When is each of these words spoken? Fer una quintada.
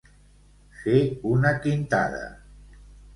Fer 0.79 1.01
una 1.31 1.51
quintada. 1.65 2.23